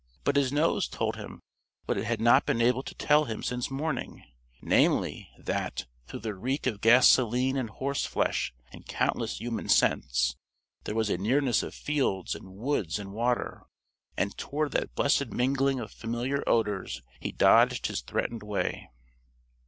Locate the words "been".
2.47-2.59